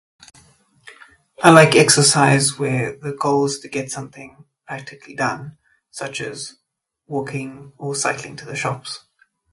[1.43, 5.59] I like exercise where the goal's to get something practically done,
[5.91, 6.55] such as
[7.05, 9.03] walking or cycling to the shops.